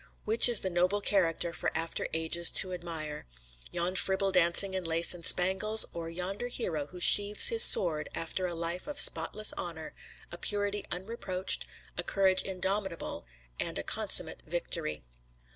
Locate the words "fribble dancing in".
3.95-4.83